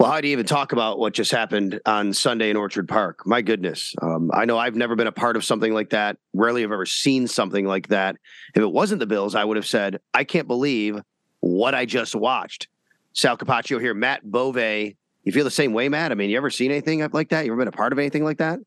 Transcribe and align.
Well, 0.00 0.10
how 0.10 0.22
do 0.22 0.28
you 0.28 0.32
even 0.32 0.46
talk 0.46 0.72
about 0.72 0.98
what 0.98 1.12
just 1.12 1.30
happened 1.30 1.78
on 1.84 2.14
Sunday 2.14 2.48
in 2.48 2.56
Orchard 2.56 2.88
Park? 2.88 3.26
My 3.26 3.42
goodness. 3.42 3.94
Um, 4.00 4.30
I 4.32 4.46
know 4.46 4.56
I've 4.56 4.74
never 4.74 4.96
been 4.96 5.06
a 5.06 5.12
part 5.12 5.36
of 5.36 5.44
something 5.44 5.74
like 5.74 5.90
that. 5.90 6.16
Rarely 6.32 6.62
have 6.62 6.72
ever 6.72 6.86
seen 6.86 7.28
something 7.28 7.66
like 7.66 7.88
that. 7.88 8.16
If 8.54 8.62
it 8.62 8.72
wasn't 8.72 9.00
the 9.00 9.06
Bills, 9.06 9.34
I 9.34 9.44
would 9.44 9.58
have 9.58 9.66
said, 9.66 10.00
I 10.14 10.24
can't 10.24 10.48
believe 10.48 10.98
what 11.40 11.74
I 11.74 11.84
just 11.84 12.14
watched. 12.14 12.68
Sal 13.12 13.36
Capaccio 13.36 13.78
here, 13.78 13.92
Matt 13.92 14.22
Bove. 14.24 14.56
You 14.56 15.32
feel 15.32 15.44
the 15.44 15.50
same 15.50 15.74
way, 15.74 15.90
Matt? 15.90 16.12
I 16.12 16.14
mean, 16.14 16.30
you 16.30 16.38
ever 16.38 16.48
seen 16.48 16.70
anything 16.70 17.06
like 17.12 17.28
that? 17.28 17.44
You 17.44 17.52
ever 17.52 17.58
been 17.58 17.68
a 17.68 17.72
part 17.72 17.92
of 17.92 17.98
anything 17.98 18.24
like 18.24 18.38
that? 18.38 18.58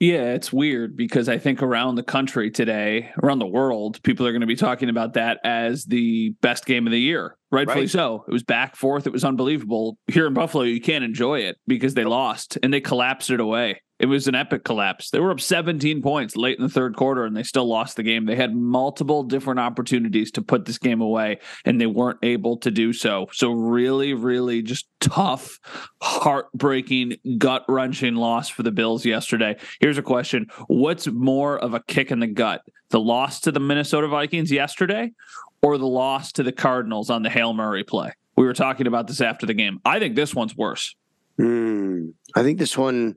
Yeah, 0.00 0.32
it's 0.32 0.50
weird 0.50 0.96
because 0.96 1.28
I 1.28 1.36
think 1.36 1.62
around 1.62 1.96
the 1.96 2.02
country 2.02 2.50
today, 2.50 3.10
around 3.22 3.38
the 3.38 3.46
world, 3.46 4.02
people 4.02 4.26
are 4.26 4.32
going 4.32 4.40
to 4.40 4.46
be 4.46 4.56
talking 4.56 4.88
about 4.88 5.12
that 5.12 5.38
as 5.44 5.84
the 5.84 6.30
best 6.40 6.64
game 6.64 6.86
of 6.86 6.90
the 6.90 6.98
year. 6.98 7.36
Rightfully 7.52 7.82
right. 7.82 7.90
so. 7.90 8.24
It 8.26 8.32
was 8.32 8.42
back 8.42 8.76
forth. 8.76 9.06
It 9.06 9.12
was 9.12 9.24
unbelievable. 9.24 9.98
Here 10.06 10.26
in 10.26 10.32
Buffalo, 10.32 10.64
you 10.64 10.80
can't 10.80 11.04
enjoy 11.04 11.40
it 11.40 11.58
because 11.66 11.92
they 11.92 12.04
lost 12.04 12.56
and 12.62 12.72
they 12.72 12.80
collapsed 12.80 13.30
it 13.30 13.40
away. 13.40 13.82
It 14.00 14.06
was 14.06 14.26
an 14.26 14.34
epic 14.34 14.64
collapse. 14.64 15.10
They 15.10 15.20
were 15.20 15.30
up 15.30 15.40
17 15.40 16.00
points 16.00 16.34
late 16.34 16.56
in 16.56 16.64
the 16.64 16.70
third 16.70 16.96
quarter 16.96 17.26
and 17.26 17.36
they 17.36 17.42
still 17.42 17.66
lost 17.66 17.96
the 17.96 18.02
game. 18.02 18.24
They 18.24 18.34
had 18.34 18.56
multiple 18.56 19.22
different 19.22 19.60
opportunities 19.60 20.30
to 20.32 20.42
put 20.42 20.64
this 20.64 20.78
game 20.78 21.02
away 21.02 21.38
and 21.66 21.78
they 21.78 21.86
weren't 21.86 22.18
able 22.22 22.56
to 22.58 22.70
do 22.70 22.94
so. 22.94 23.28
So, 23.32 23.52
really, 23.52 24.14
really 24.14 24.62
just 24.62 24.88
tough, 25.00 25.60
heartbreaking, 26.00 27.18
gut 27.36 27.66
wrenching 27.68 28.14
loss 28.14 28.48
for 28.48 28.62
the 28.62 28.72
Bills 28.72 29.04
yesterday. 29.04 29.58
Here's 29.80 29.98
a 29.98 30.02
question 30.02 30.46
What's 30.68 31.06
more 31.06 31.58
of 31.58 31.74
a 31.74 31.80
kick 31.80 32.10
in 32.10 32.20
the 32.20 32.26
gut? 32.26 32.62
The 32.88 33.00
loss 33.00 33.40
to 33.40 33.52
the 33.52 33.60
Minnesota 33.60 34.08
Vikings 34.08 34.50
yesterday 34.50 35.12
or 35.60 35.76
the 35.76 35.86
loss 35.86 36.32
to 36.32 36.42
the 36.42 36.52
Cardinals 36.52 37.10
on 37.10 37.22
the 37.22 37.28
Hail 37.28 37.52
Murray 37.52 37.84
play? 37.84 38.14
We 38.34 38.46
were 38.46 38.54
talking 38.54 38.86
about 38.86 39.08
this 39.08 39.20
after 39.20 39.44
the 39.44 39.52
game. 39.52 39.78
I 39.84 39.98
think 39.98 40.16
this 40.16 40.34
one's 40.34 40.56
worse. 40.56 40.96
Mm, 41.38 42.14
I 42.34 42.42
think 42.42 42.58
this 42.58 42.78
one 42.78 43.16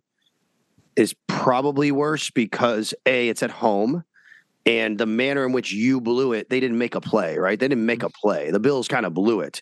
is 0.95 1.15
probably 1.27 1.91
worse 1.91 2.29
because 2.29 2.93
A, 3.05 3.29
it's 3.29 3.43
at 3.43 3.51
home 3.51 4.03
and 4.65 4.97
the 4.97 5.05
manner 5.05 5.45
in 5.45 5.51
which 5.51 5.73
you 5.73 5.99
blew 5.99 6.31
it, 6.31 6.49
they 6.49 6.59
didn't 6.59 6.77
make 6.77 6.95
a 6.95 7.01
play, 7.01 7.37
right? 7.37 7.59
They 7.59 7.67
didn't 7.67 7.85
make 7.85 8.01
a 8.01 8.09
play. 8.09 8.49
The 8.49 8.59
Bills 8.59 8.87
kind 8.87 9.05
of 9.05 9.13
blew 9.13 9.41
it. 9.41 9.61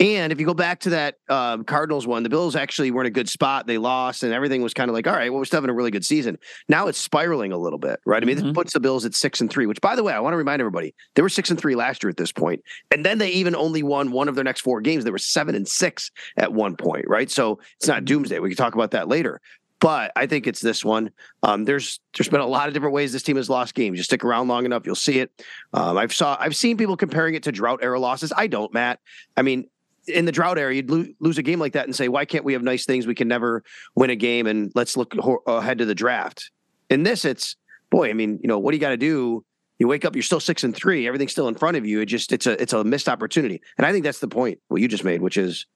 And 0.00 0.32
if 0.32 0.40
you 0.40 0.44
go 0.44 0.54
back 0.54 0.80
to 0.80 0.90
that 0.90 1.16
um, 1.30 1.64
Cardinals 1.64 2.06
one, 2.06 2.24
the 2.24 2.28
Bills 2.28 2.54
actually 2.54 2.90
were 2.90 3.00
in 3.00 3.06
a 3.06 3.10
good 3.10 3.28
spot. 3.28 3.66
They 3.66 3.78
lost, 3.78 4.22
and 4.22 4.34
everything 4.34 4.60
was 4.60 4.74
kind 4.74 4.90
of 4.90 4.94
like, 4.94 5.06
all 5.06 5.14
right, 5.14 5.30
well, 5.30 5.38
we're 5.38 5.46
still 5.46 5.58
having 5.58 5.70
a 5.70 5.74
really 5.74 5.92
good 5.92 6.04
season. 6.04 6.36
Now 6.68 6.88
it's 6.88 6.98
spiraling 6.98 7.52
a 7.52 7.56
little 7.56 7.78
bit, 7.78 8.00
right? 8.04 8.22
I 8.22 8.26
mean, 8.26 8.36
mm-hmm. 8.36 8.48
this 8.48 8.54
puts 8.54 8.72
the 8.74 8.80
Bills 8.80 9.06
at 9.06 9.14
six 9.14 9.40
and 9.40 9.48
three. 9.48 9.66
Which, 9.66 9.80
by 9.80 9.96
the 9.96 10.02
way, 10.02 10.12
I 10.12 10.20
want 10.20 10.34
to 10.34 10.38
remind 10.38 10.60
everybody, 10.60 10.94
they 11.14 11.22
were 11.22 11.28
six 11.30 11.48
and 11.48 11.58
three 11.58 11.74
last 11.74 12.02
year 12.02 12.10
at 12.10 12.18
this 12.18 12.32
point, 12.32 12.62
and 12.90 13.04
then 13.04 13.18
they 13.18 13.30
even 13.30 13.54
only 13.54 13.82
won 13.82 14.10
one 14.10 14.28
of 14.28 14.34
their 14.34 14.44
next 14.44 14.60
four 14.60 14.82
games. 14.82 15.04
They 15.04 15.10
were 15.10 15.18
seven 15.18 15.54
and 15.54 15.66
six 15.66 16.10
at 16.36 16.52
one 16.52 16.76
point, 16.76 17.06
right? 17.08 17.30
So 17.30 17.60
it's 17.78 17.88
not 17.88 18.04
doomsday. 18.04 18.40
We 18.40 18.50
can 18.50 18.56
talk 18.56 18.74
about 18.74 18.90
that 18.90 19.08
later 19.08 19.40
but 19.84 20.12
I 20.16 20.24
think 20.24 20.46
it's 20.46 20.62
this 20.62 20.82
one. 20.82 21.10
Um, 21.42 21.66
there's 21.66 22.00
there's 22.16 22.30
been 22.30 22.40
a 22.40 22.46
lot 22.46 22.68
of 22.68 22.74
different 22.74 22.94
ways 22.94 23.12
this 23.12 23.22
team 23.22 23.36
has 23.36 23.50
lost 23.50 23.74
games. 23.74 23.98
You 23.98 24.02
stick 24.02 24.24
around 24.24 24.48
long 24.48 24.64
enough, 24.64 24.86
you'll 24.86 24.94
see 24.94 25.18
it. 25.18 25.30
Um, 25.74 25.98
I've 25.98 26.14
saw 26.14 26.38
I've 26.40 26.56
seen 26.56 26.78
people 26.78 26.96
comparing 26.96 27.34
it 27.34 27.42
to 27.42 27.52
drought 27.52 27.80
era 27.82 28.00
losses. 28.00 28.32
I 28.34 28.46
don't, 28.46 28.72
Matt. 28.72 29.00
I 29.36 29.42
mean, 29.42 29.68
in 30.06 30.24
the 30.24 30.32
drought 30.32 30.56
era, 30.56 30.74
you'd 30.74 30.90
lo- 30.90 31.04
lose 31.20 31.36
a 31.36 31.42
game 31.42 31.58
like 31.58 31.74
that 31.74 31.84
and 31.84 31.94
say, 31.94 32.08
"Why 32.08 32.24
can't 32.24 32.46
we 32.46 32.54
have 32.54 32.62
nice 32.62 32.86
things? 32.86 33.06
We 33.06 33.14
can 33.14 33.28
never 33.28 33.62
win 33.94 34.08
a 34.08 34.16
game, 34.16 34.46
and 34.46 34.72
let's 34.74 34.96
look 34.96 35.12
ho- 35.18 35.42
ahead 35.46 35.76
to 35.76 35.84
the 35.84 35.94
draft." 35.94 36.50
In 36.88 37.02
this, 37.02 37.26
it's 37.26 37.56
boy. 37.90 38.08
I 38.08 38.14
mean, 38.14 38.38
you 38.42 38.48
know, 38.48 38.58
what 38.58 38.70
do 38.70 38.78
you 38.78 38.80
got 38.80 38.88
to 38.88 38.96
do? 38.96 39.44
You 39.78 39.86
wake 39.86 40.06
up, 40.06 40.16
you're 40.16 40.22
still 40.22 40.40
six 40.40 40.64
and 40.64 40.74
three. 40.74 41.06
Everything's 41.06 41.32
still 41.32 41.48
in 41.48 41.56
front 41.56 41.76
of 41.76 41.84
you. 41.84 42.00
It 42.00 42.06
just 42.06 42.32
it's 42.32 42.46
a 42.46 42.58
it's 42.58 42.72
a 42.72 42.84
missed 42.84 43.06
opportunity, 43.10 43.60
and 43.76 43.86
I 43.86 43.92
think 43.92 44.04
that's 44.04 44.20
the 44.20 44.28
point 44.28 44.60
what 44.68 44.80
you 44.80 44.88
just 44.88 45.04
made, 45.04 45.20
which 45.20 45.36
is 45.36 45.66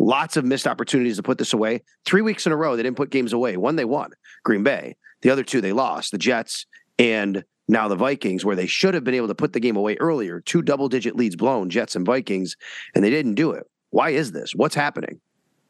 Lots 0.00 0.38
of 0.38 0.46
missed 0.46 0.66
opportunities 0.66 1.16
to 1.18 1.22
put 1.22 1.36
this 1.36 1.52
away. 1.52 1.82
Three 2.06 2.22
weeks 2.22 2.46
in 2.46 2.52
a 2.52 2.56
row, 2.56 2.74
they 2.74 2.82
didn't 2.82 2.96
put 2.96 3.10
games 3.10 3.34
away. 3.34 3.58
One 3.58 3.76
they 3.76 3.84
won, 3.84 4.12
Green 4.44 4.62
Bay. 4.62 4.96
The 5.20 5.28
other 5.28 5.44
two 5.44 5.60
they 5.60 5.74
lost, 5.74 6.10
the 6.10 6.16
Jets 6.16 6.64
and 6.98 7.44
now 7.68 7.86
the 7.86 7.96
Vikings, 7.96 8.42
where 8.42 8.56
they 8.56 8.66
should 8.66 8.94
have 8.94 9.04
been 9.04 9.14
able 9.14 9.28
to 9.28 9.34
put 9.34 9.52
the 9.52 9.60
game 9.60 9.76
away 9.76 9.98
earlier. 10.00 10.40
Two 10.40 10.62
double 10.62 10.88
digit 10.88 11.16
leads 11.16 11.36
blown, 11.36 11.68
Jets 11.68 11.96
and 11.96 12.06
Vikings, 12.06 12.56
and 12.94 13.04
they 13.04 13.10
didn't 13.10 13.34
do 13.34 13.50
it. 13.50 13.66
Why 13.90 14.10
is 14.10 14.32
this? 14.32 14.54
What's 14.54 14.74
happening? 14.74 15.20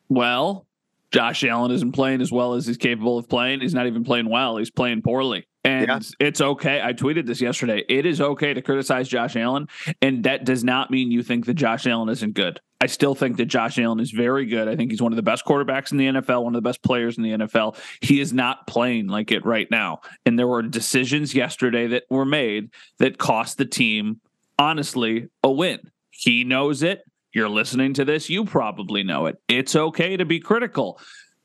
Well, 0.08 0.64
Josh 1.10 1.42
Allen 1.42 1.72
isn't 1.72 1.92
playing 1.92 2.20
as 2.20 2.30
well 2.30 2.54
as 2.54 2.68
he's 2.68 2.76
capable 2.76 3.18
of 3.18 3.28
playing. 3.28 3.62
He's 3.62 3.74
not 3.74 3.88
even 3.88 4.04
playing 4.04 4.30
well. 4.30 4.58
He's 4.58 4.70
playing 4.70 5.02
poorly. 5.02 5.48
And 5.64 5.88
yeah. 5.88 5.98
it's 6.20 6.40
okay. 6.40 6.80
I 6.80 6.92
tweeted 6.92 7.26
this 7.26 7.40
yesterday. 7.40 7.84
It 7.88 8.06
is 8.06 8.20
okay 8.20 8.54
to 8.54 8.62
criticize 8.62 9.08
Josh 9.08 9.34
Allen. 9.34 9.66
And 10.00 10.22
that 10.22 10.44
does 10.44 10.62
not 10.62 10.90
mean 10.90 11.10
you 11.10 11.24
think 11.24 11.46
that 11.46 11.54
Josh 11.54 11.86
Allen 11.86 12.08
isn't 12.08 12.34
good. 12.34 12.60
I 12.80 12.86
still 12.86 13.14
think 13.14 13.36
that 13.36 13.46
Josh 13.46 13.78
Allen 13.78 14.00
is 14.00 14.10
very 14.10 14.46
good. 14.46 14.66
I 14.66 14.74
think 14.74 14.90
he's 14.90 15.02
one 15.02 15.12
of 15.12 15.16
the 15.16 15.22
best 15.22 15.44
quarterbacks 15.44 15.92
in 15.92 15.98
the 15.98 16.06
NFL, 16.06 16.44
one 16.44 16.54
of 16.54 16.62
the 16.62 16.66
best 16.66 16.82
players 16.82 17.18
in 17.18 17.22
the 17.22 17.32
NFL. 17.32 17.76
He 18.00 18.20
is 18.20 18.32
not 18.32 18.66
playing 18.66 19.08
like 19.08 19.30
it 19.32 19.44
right 19.44 19.70
now. 19.70 20.00
And 20.24 20.38
there 20.38 20.46
were 20.46 20.62
decisions 20.62 21.34
yesterday 21.34 21.88
that 21.88 22.04
were 22.08 22.24
made 22.24 22.70
that 22.98 23.18
cost 23.18 23.58
the 23.58 23.66
team, 23.66 24.20
honestly, 24.58 25.28
a 25.42 25.50
win. 25.50 25.80
He 26.10 26.42
knows 26.44 26.82
it. 26.82 27.02
You're 27.34 27.50
listening 27.50 27.94
to 27.94 28.04
this. 28.04 28.30
You 28.30 28.46
probably 28.46 29.02
know 29.02 29.26
it. 29.26 29.36
It's 29.46 29.76
okay 29.76 30.16
to 30.16 30.24
be 30.24 30.40
critical. 30.40 30.98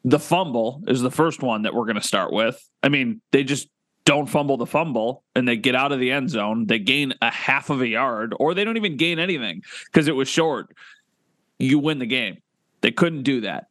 The 0.06 0.20
fumble 0.20 0.84
is 0.88 1.02
the 1.02 1.12
first 1.12 1.44
one 1.44 1.64
that 1.64 1.74
we're 1.74 1.86
going 1.86 2.00
to 2.00 2.08
start 2.08 2.32
with. 2.32 2.58
I 2.82 2.90
mean, 2.90 3.22
they 3.32 3.44
just 3.44 3.68
don't 4.06 4.28
fumble 4.28 4.56
the 4.56 4.66
fumble 4.66 5.24
and 5.36 5.48
they 5.48 5.58
get 5.58 5.76
out 5.76 5.92
of 5.92 6.00
the 6.00 6.12
end 6.12 6.30
zone. 6.30 6.68
They 6.68 6.80
gain 6.80 7.14
a 7.22 7.32
half 7.32 7.70
of 7.70 7.82
a 7.82 7.88
yard 7.88 8.34
or 8.40 8.54
they 8.54 8.64
don't 8.64 8.78
even 8.78 8.98
gain 8.98 9.20
anything 9.20 9.64
because 9.92 10.08
it 10.08 10.16
was 10.16 10.30
short 10.30 10.70
you 11.60 11.80
win 11.80 12.00
the 12.00 12.06
game. 12.06 12.38
They 12.82 12.92
couldn't 12.92 13.24
do 13.24 13.42
that. 13.42 13.68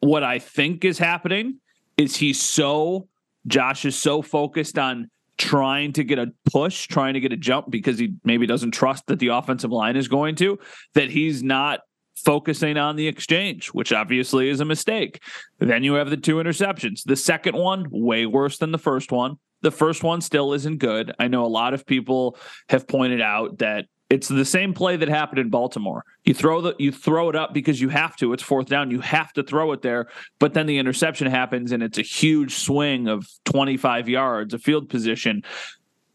What 0.00 0.22
I 0.22 0.38
think 0.38 0.84
is 0.84 0.98
happening 0.98 1.60
is 1.96 2.16
he's 2.16 2.40
so 2.40 3.08
Josh 3.46 3.84
is 3.84 3.96
so 3.96 4.22
focused 4.22 4.78
on 4.78 5.10
trying 5.36 5.92
to 5.92 6.04
get 6.04 6.18
a 6.18 6.32
push, 6.50 6.86
trying 6.86 7.14
to 7.14 7.20
get 7.20 7.32
a 7.32 7.36
jump 7.36 7.70
because 7.70 7.98
he 7.98 8.14
maybe 8.24 8.46
doesn't 8.46 8.70
trust 8.70 9.06
that 9.06 9.18
the 9.18 9.28
offensive 9.28 9.70
line 9.70 9.96
is 9.96 10.08
going 10.08 10.36
to, 10.36 10.58
that 10.94 11.10
he's 11.10 11.42
not 11.42 11.80
focusing 12.14 12.76
on 12.76 12.96
the 12.96 13.08
exchange, 13.08 13.68
which 13.68 13.92
obviously 13.92 14.48
is 14.48 14.60
a 14.60 14.64
mistake. 14.64 15.20
Then 15.58 15.82
you 15.82 15.94
have 15.94 16.10
the 16.10 16.16
two 16.16 16.36
interceptions. 16.36 17.02
The 17.04 17.16
second 17.16 17.56
one, 17.56 17.86
way 17.90 18.26
worse 18.26 18.58
than 18.58 18.72
the 18.72 18.78
first 18.78 19.10
one. 19.10 19.36
The 19.62 19.72
first 19.72 20.02
one 20.02 20.20
still 20.20 20.52
isn't 20.52 20.78
good. 20.78 21.12
I 21.18 21.28
know 21.28 21.44
a 21.44 21.48
lot 21.48 21.74
of 21.74 21.86
people 21.86 22.36
have 22.68 22.86
pointed 22.86 23.20
out 23.20 23.58
that 23.58 23.86
It's 24.14 24.28
the 24.28 24.44
same 24.44 24.74
play 24.74 24.94
that 24.94 25.08
happened 25.08 25.40
in 25.40 25.50
Baltimore. 25.50 26.04
You 26.22 26.34
throw 26.34 26.60
the 26.60 26.76
you 26.78 26.92
throw 26.92 27.30
it 27.30 27.34
up 27.34 27.52
because 27.52 27.80
you 27.80 27.88
have 27.88 28.14
to. 28.18 28.32
It's 28.32 28.44
fourth 28.44 28.68
down. 28.68 28.92
You 28.92 29.00
have 29.00 29.32
to 29.32 29.42
throw 29.42 29.72
it 29.72 29.82
there. 29.82 30.06
But 30.38 30.54
then 30.54 30.66
the 30.66 30.78
interception 30.78 31.26
happens 31.26 31.72
and 31.72 31.82
it's 31.82 31.98
a 31.98 32.02
huge 32.02 32.54
swing 32.54 33.08
of 33.08 33.26
25 33.46 34.08
yards, 34.08 34.54
a 34.54 34.60
field 34.60 34.88
position. 34.88 35.42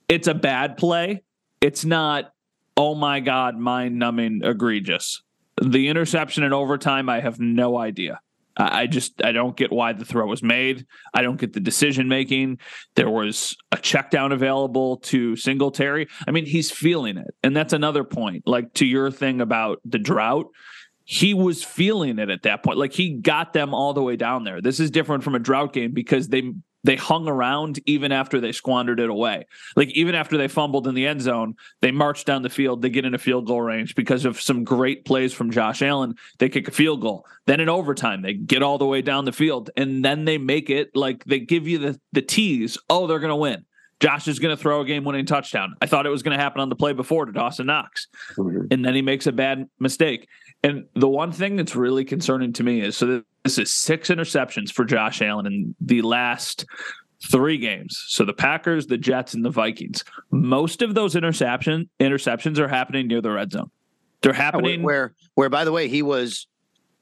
It's 0.07 0.29
a 0.29 0.33
bad 0.33 0.77
play. 0.77 1.23
It's 1.59 1.83
not, 1.83 2.31
oh 2.77 2.95
my 2.95 3.19
God, 3.19 3.57
mind 3.57 3.99
numbing 3.99 4.43
egregious. 4.45 5.21
The 5.61 5.89
interception 5.89 6.43
in 6.43 6.53
overtime, 6.53 7.09
I 7.09 7.19
have 7.19 7.41
no 7.41 7.77
idea. 7.77 8.21
I 8.59 8.87
just 8.87 9.23
I 9.23 9.31
don't 9.31 9.55
get 9.55 9.71
why 9.71 9.93
the 9.93 10.03
throw 10.03 10.27
was 10.27 10.43
made. 10.43 10.85
I 11.13 11.21
don't 11.21 11.39
get 11.39 11.53
the 11.53 11.61
decision 11.61 12.09
making. 12.09 12.59
There 12.95 13.09
was 13.09 13.55
a 13.71 13.77
check 13.77 14.11
down 14.11 14.33
available 14.33 14.97
to 14.97 15.37
Singletary. 15.37 16.07
I 16.27 16.31
mean, 16.31 16.45
he's 16.45 16.69
feeling 16.69 17.17
it. 17.17 17.33
And 17.41 17.55
that's 17.55 17.73
another 17.73 18.03
point. 18.03 18.43
Like 18.45 18.73
to 18.73 18.85
your 18.85 19.11
thing 19.11 19.39
about 19.39 19.79
the 19.85 19.97
drought, 19.97 20.47
he 21.05 21.33
was 21.33 21.63
feeling 21.63 22.19
it 22.19 22.29
at 22.29 22.43
that 22.43 22.61
point. 22.63 22.77
Like 22.77 22.93
he 22.93 23.15
got 23.15 23.53
them 23.53 23.73
all 23.73 23.93
the 23.93 24.03
way 24.03 24.17
down 24.17 24.43
there. 24.43 24.61
This 24.61 24.79
is 24.79 24.91
different 24.91 25.23
from 25.23 25.35
a 25.35 25.39
drought 25.39 25.73
game 25.73 25.93
because 25.93 26.27
they 26.27 26.51
they 26.83 26.95
hung 26.95 27.27
around 27.27 27.79
even 27.85 28.11
after 28.11 28.39
they 28.39 28.51
squandered 28.51 28.99
it 28.99 29.09
away. 29.09 29.45
Like 29.75 29.89
even 29.89 30.15
after 30.15 30.37
they 30.37 30.47
fumbled 30.47 30.87
in 30.87 30.95
the 30.95 31.07
end 31.07 31.21
zone, 31.21 31.55
they 31.81 31.91
marched 31.91 32.25
down 32.25 32.41
the 32.41 32.49
field. 32.49 32.81
They 32.81 32.89
get 32.89 33.05
into 33.05 33.17
field 33.17 33.47
goal 33.47 33.61
range 33.61 33.95
because 33.95 34.25
of 34.25 34.39
some 34.39 34.63
great 34.63 35.05
plays 35.05 35.33
from 35.33 35.51
Josh 35.51 35.81
Allen. 35.81 36.15
They 36.37 36.49
kick 36.49 36.67
a 36.67 36.71
field 36.71 37.01
goal. 37.01 37.25
Then 37.45 37.59
in 37.59 37.69
overtime, 37.69 38.21
they 38.21 38.33
get 38.33 38.63
all 38.63 38.77
the 38.77 38.85
way 38.85 39.01
down 39.01 39.25
the 39.25 39.31
field, 39.31 39.69
and 39.75 40.03
then 40.05 40.25
they 40.25 40.37
make 40.37 40.69
it 40.69 40.95
like 40.95 41.23
they 41.25 41.39
give 41.39 41.67
you 41.67 41.79
the 41.79 41.99
the 42.11 42.21
tease. 42.21 42.77
Oh, 42.89 43.07
they're 43.07 43.19
going 43.19 43.29
to 43.29 43.35
win. 43.35 43.65
Josh 43.99 44.27
is 44.27 44.39
going 44.39 44.55
to 44.55 44.61
throw 44.61 44.81
a 44.81 44.85
game 44.85 45.03
winning 45.03 45.25
touchdown. 45.25 45.75
I 45.81 45.85
thought 45.85 46.05
it 46.05 46.09
was 46.09 46.23
going 46.23 46.37
to 46.37 46.41
happen 46.41 46.61
on 46.61 46.69
the 46.69 46.75
play 46.75 46.93
before 46.93 47.25
to 47.25 47.31
Dawson 47.31 47.65
Knox. 47.65 48.07
Mm-hmm. 48.37 48.67
And 48.71 48.85
then 48.85 48.95
he 48.95 49.01
makes 49.01 49.27
a 49.27 49.31
bad 49.31 49.69
mistake. 49.79 50.27
And 50.63 50.85
the 50.95 51.09
one 51.09 51.31
thing 51.31 51.55
that's 51.55 51.75
really 51.75 52.05
concerning 52.05 52.53
to 52.53 52.63
me 52.63 52.81
is 52.81 52.97
so 52.97 53.23
this 53.43 53.57
is 53.57 53.71
six 53.71 54.09
interceptions 54.09 54.71
for 54.71 54.85
Josh 54.85 55.21
Allen 55.21 55.45
in 55.45 55.75
the 55.81 56.01
last 56.01 56.65
three 57.29 57.57
games. 57.57 58.03
So 58.07 58.25
the 58.25 58.33
Packers, 58.33 58.87
the 58.87 58.97
Jets, 58.97 59.33
and 59.33 59.43
the 59.43 59.49
Vikings. 59.49 60.03
Most 60.31 60.81
of 60.81 60.95
those 60.95 61.15
interception 61.15 61.89
interceptions 61.99 62.57
are 62.57 62.67
happening 62.67 63.07
near 63.07 63.21
the 63.21 63.31
red 63.31 63.51
zone. 63.51 63.71
They're 64.21 64.33
happening 64.33 64.83
where 64.83 65.13
where 65.35 65.49
by 65.49 65.63
the 65.63 65.71
way, 65.71 65.87
he 65.87 66.01
was 66.01 66.47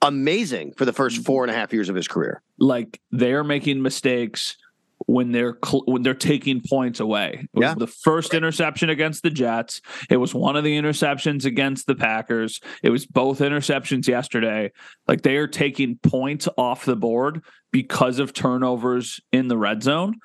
amazing 0.02 0.74
for 0.74 0.86
the 0.86 0.94
first 0.94 1.26
four 1.26 1.44
and 1.44 1.52
a 1.52 1.54
half 1.56 1.74
years 1.74 1.90
of 1.90 1.96
his 1.96 2.08
career. 2.08 2.42
Like 2.60 3.00
they're 3.12 3.44
making 3.44 3.82
mistakes 3.82 4.58
when 5.08 5.32
they're 5.32 5.58
cl- 5.66 5.84
when 5.86 6.04
they're 6.04 6.14
taking 6.14 6.62
points 6.62 7.00
away. 7.00 7.48
It 7.54 7.58
was 7.58 7.64
yeah. 7.64 7.74
the 7.74 7.88
first 7.88 8.34
interception 8.34 8.90
against 8.90 9.24
the 9.24 9.30
Jets. 9.30 9.82
It 10.10 10.18
was 10.18 10.36
one 10.36 10.56
of 10.56 10.64
the 10.64 10.78
interceptions 10.78 11.46
against 11.46 11.88
the 11.88 11.96
Packers. 11.96 12.60
It 12.84 12.90
was 12.90 13.06
both 13.06 13.40
interceptions 13.40 14.08
yesterday. 14.08 14.72
Like 15.08 15.22
they 15.22 15.38
are 15.38 15.48
taking 15.48 15.98
points 15.98 16.48
off 16.58 16.86
the 16.86 16.96
board 16.96 17.44
because 17.72 18.20
of 18.20 18.34
turnovers 18.34 19.20
in 19.32 19.48
the 19.48 19.58
red 19.58 19.82
zone. 19.82 20.16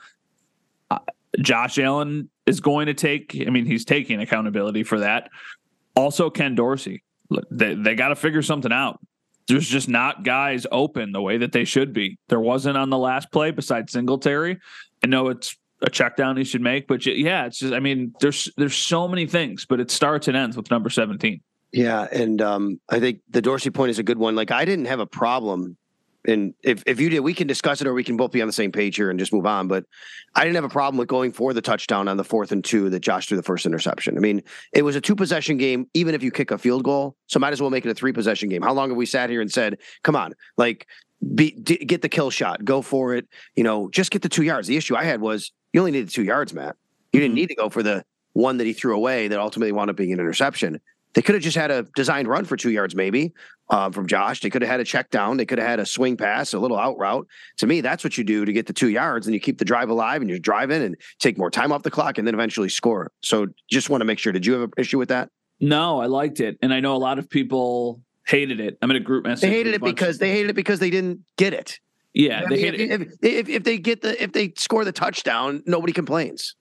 Uh, 0.90 0.99
Josh 1.40 1.78
Allen 1.78 2.28
is 2.44 2.61
going 2.61 2.87
to 2.87 2.94
take 2.94 3.40
I 3.46 3.50
mean 3.50 3.67
he's 3.67 3.85
taking 3.85 4.20
accountability 4.20 4.82
for 4.82 4.99
that. 4.99 5.31
Also 5.94 6.28
Ken 6.28 6.56
Dorsey. 6.56 7.05
They 7.50 7.75
they 7.75 7.94
got 7.94 8.08
to 8.08 8.17
figure 8.17 8.43
something 8.43 8.73
out 8.73 8.99
there's 9.49 9.69
just 9.69 9.89
not 9.89 10.25
guys 10.25 10.67
open 10.71 11.12
the 11.12 11.23
way 11.23 11.39
that 11.39 11.53
they 11.53 11.65
should 11.65 11.93
be. 11.93 12.19
There 12.29 12.41
wasn't 12.41 12.77
on 12.77 12.91
the 12.91 12.99
last 12.99 13.31
play 13.33 13.50
besides 13.50 13.93
Singletary. 13.93 14.59
I 15.03 15.06
know 15.06 15.29
it's 15.29 15.56
a 15.83 15.91
check 15.91 16.17
down 16.17 16.37
he 16.37 16.44
should 16.44 16.61
make, 16.61 16.87
but 16.87 17.05
yeah, 17.06 17.47
it's 17.47 17.59
just 17.59 17.73
I 17.73 17.81
mean, 17.81 18.15
there's 18.21 18.49
there's 18.56 18.77
so 18.77 19.09
many 19.09 19.27
things, 19.27 19.67
but 19.67 19.81
it 19.81 19.91
starts 19.91 20.29
and 20.29 20.37
ends 20.37 20.56
with 20.56 20.71
number 20.71 20.91
17. 20.91 21.41
Yeah, 21.73 22.06
and 22.12 22.41
um, 22.43 22.81
I 22.89 23.00
think 23.00 23.21
the 23.31 23.41
Dorsey 23.41 23.71
point 23.71 23.91
is 23.91 23.99
a 23.99 24.03
good 24.03 24.19
one. 24.19 24.37
Like 24.37 24.50
I 24.50 24.65
didn't 24.65 24.85
have 24.85 25.00
a 25.00 25.06
problem 25.06 25.77
and 26.27 26.55
if, 26.63 26.83
if 26.87 27.01
you 27.01 27.09
did, 27.09 27.21
we 27.21 27.35
can 27.35 27.47
discuss 27.47 27.81
it 27.81 27.87
or 27.87 27.95
we 27.95 28.05
can 28.05 28.17
both 28.17 28.31
be 28.31 28.41
on 28.41 28.47
the 28.47 28.53
same 28.53 28.71
page 28.71 28.97
here 28.97 29.11
and 29.11 29.19
just 29.19 29.33
move 29.33 29.47
on. 29.47 29.69
But 29.69 29.85
I 30.35 30.45
didn't 30.45 30.55
have 30.55 30.65
a 30.65 30.69
problem 30.69 30.99
with 30.99 31.09
going 31.09 31.33
for 31.33 31.53
the 31.53 31.63
touchdown 31.63 32.09
on 32.09 32.17
the 32.17 32.25
fourth 32.25 32.53
and 32.53 32.65
two 32.65 32.91
that 32.91 33.01
Josh 33.01 33.27
threw 33.27 33.37
the 33.37 33.43
first 33.43 33.67
interception. 33.67 34.17
I 34.17 34.21
mean, 34.21 34.43
it 34.73 34.83
was 34.83 34.97
a 34.97 35.01
two 35.01 35.17
possession 35.17 35.57
game, 35.57 35.89
even 35.95 36.15
if 36.15 36.23
you 36.23 36.31
kick 36.31 36.51
a 36.51 36.59
field 36.59 36.85
goal. 36.85 37.17
So 37.27 37.41
might 37.41 37.53
as 37.53 37.61
well 37.61 37.71
make 37.71 37.85
it 37.85 37.91
a 37.91 37.95
three 37.95 38.13
possession 38.13 38.49
game. 38.49 38.63
How 38.63 38.73
long 38.73 38.91
have 38.91 38.97
we 38.97 39.07
sat 39.07 39.31
here 39.31 39.41
and 39.41 39.51
said, 39.51 39.79
come 40.03 40.15
on, 40.17 40.35
like 40.57 40.87
be, 41.35 41.53
d- 41.53 41.85
get 41.85 42.03
the 42.03 42.09
kill 42.09 42.31
shot, 42.31 42.65
go 42.65 42.83
for 42.83 43.15
it, 43.15 43.27
you 43.57 43.65
know, 43.65 43.89
just 43.91 44.11
get 44.11 44.23
the 44.23 44.29
two 44.29 44.43
yards. 44.43 44.69
The 44.69 44.77
issue 44.77 44.97
I 44.97 45.05
had 45.05 45.21
was 45.21 45.53
you 45.73 45.81
only 45.81 45.93
needed 45.93 46.11
two 46.11 46.25
yards, 46.25 46.53
Matt. 46.53 46.77
You 47.13 47.21
didn't 47.21 47.33
mm-hmm. 47.33 47.37
need 47.37 47.49
to 47.49 47.55
go 47.55 47.69
for 47.69 47.83
the 47.83 48.05
one 48.33 48.57
that 48.59 48.67
he 48.67 48.73
threw 48.73 48.95
away 48.97 49.29
that 49.29 49.39
ultimately 49.39 49.73
wound 49.73 49.91
up 49.91 49.97
being 49.97 50.13
an 50.13 50.21
interception. 50.21 50.81
They 51.14 51.23
could 51.23 51.35
have 51.35 51.43
just 51.43 51.56
had 51.56 51.70
a 51.70 51.87
designed 51.94 52.29
run 52.29 52.44
for 52.44 52.56
two 52.56 52.70
yards, 52.70 52.94
maybe 52.94 53.35
um, 53.69 53.93
from 53.93 54.06
Josh. 54.06 54.41
They 54.41 54.50
could 54.50 54.62
have 54.62 54.70
had 54.70 54.81
a 54.81 54.85
check 54.85 55.11
down. 55.11 55.37
They 55.37 55.44
could 55.44 55.59
have 55.59 55.69
had 55.69 55.81
a 55.81 55.87
swing 55.87 56.17
pass, 56.17 56.55
a 56.55 56.59
little 56.59 56.79
out 56.79 56.99
route. 56.99 57.26
To 57.59 57.67
me, 57.67 57.81
that's 57.81 58.03
what 58.03 58.17
you 58.17 58.25
do 58.25 58.44
to 58.44 58.53
get 58.53 58.67
the 58.67 58.73
two 58.73 58.88
yards, 58.88 59.26
and 59.26 59.35
you 59.35 59.41
keep 59.41 59.59
the 59.59 59.64
drive 59.64 59.91
alive, 59.91 60.23
and 60.23 60.31
you 60.31 60.38
drive 60.38 60.70
in 60.70 60.82
and 60.82 60.97
take 61.19 61.37
more 61.37 61.50
time 61.50 61.73
off 61.73 61.82
the 61.82 61.91
clock, 61.91 62.19
and 62.19 62.26
then 62.26 62.35
eventually 62.35 62.69
score. 62.69 63.11
So, 63.23 63.49
just 63.70 63.91
want 63.91 64.00
to 64.00 64.05
make 64.05 64.19
sure. 64.19 64.32
Did 64.32 64.47
you 64.47 64.55
have 64.55 64.62
an 64.62 64.70
issue 64.79 64.99
with 64.99 65.11
that? 65.11 65.31
No, 65.61 66.00
I 66.00 66.06
liked 66.06 66.41
it, 66.41 66.59
and 66.62 66.73
I 66.73 66.81
know 66.81 66.97
a 66.97 66.99
lot 66.99 67.19
of 67.19 67.29
people 67.29 68.00
hated 68.26 68.61
it. 68.61 68.79
I'm 68.81 68.91
in 68.91 68.97
a 68.97 69.00
group 69.00 69.25
message. 69.25 69.43
They 69.43 69.50
hated 69.50 69.75
it 69.75 69.82
because 69.82 70.19
they 70.19 70.31
hated 70.31 70.50
it 70.50 70.55
because 70.55 70.81
they 70.81 70.91
didn't 70.91 71.20
get 71.37 71.53
it. 71.53 71.79
Yeah, 72.14 72.43
I 72.44 72.49
mean, 72.49 72.75
if, 72.75 73.00
if, 73.00 73.09
if, 73.23 73.49
if 73.49 73.64
they 73.64 73.79
get 73.79 74.03
the 74.03 74.23
if 74.23 74.32
they 74.32 74.53
score 74.56 74.85
the 74.85 74.93
touchdown, 74.93 75.62
nobody 75.67 75.93
complains. 75.93 76.56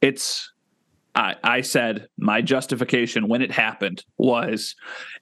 It's 0.00 0.52
I, 1.20 1.36
I 1.44 1.60
said 1.60 2.06
my 2.16 2.40
justification 2.40 3.28
when 3.28 3.42
it 3.42 3.52
happened 3.52 4.04
was 4.16 4.74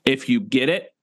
if 0.04 0.28
you 0.28 0.40
get 0.40 0.68
it, 0.68 0.94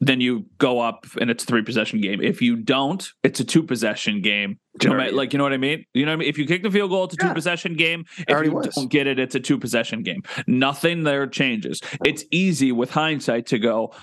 then 0.00 0.20
you 0.20 0.46
go 0.58 0.80
up 0.80 1.06
and 1.20 1.30
it's 1.30 1.44
a 1.44 1.46
three 1.46 1.62
possession 1.62 2.00
game. 2.00 2.20
If 2.20 2.42
you 2.42 2.56
don't, 2.56 3.08
it's 3.22 3.38
a 3.38 3.44
two 3.44 3.62
possession 3.62 4.20
game. 4.20 4.58
like 4.82 5.32
you 5.32 5.38
know 5.38 5.44
what 5.44 5.52
I 5.52 5.58
mean? 5.58 5.84
You 5.94 6.04
know 6.04 6.10
what 6.10 6.14
I 6.14 6.18
mean? 6.18 6.28
If 6.28 6.38
you 6.38 6.46
kick 6.46 6.64
the 6.64 6.72
field 6.72 6.90
goal, 6.90 7.04
it's 7.04 7.14
a 7.14 7.18
yeah. 7.20 7.28
two 7.28 7.34
possession 7.34 7.76
game. 7.76 8.04
If 8.18 8.44
you 8.44 8.52
was. 8.52 8.74
don't 8.74 8.90
get 8.90 9.06
it, 9.06 9.20
it's 9.20 9.36
a 9.36 9.40
two 9.40 9.58
possession 9.58 10.02
game. 10.02 10.24
Nothing 10.48 11.04
there 11.04 11.28
changes. 11.28 11.80
It's 12.04 12.24
easy 12.32 12.72
with 12.72 12.90
hindsight 12.90 13.46
to 13.46 13.60
go, 13.60 13.94